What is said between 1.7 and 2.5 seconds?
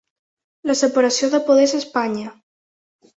a Espanya.